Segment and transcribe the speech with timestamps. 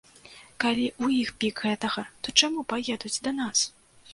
[0.63, 3.59] Калі ў іх пік гэтага, то чаму паедуць да нас?